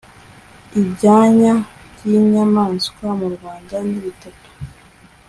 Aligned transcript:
Ibyanya 0.81 1.53
by’inyamaswa 2.03 3.07
mu 3.19 3.27
Rwanda 3.35 3.75
ni 3.87 3.97
bitatu 4.03 4.49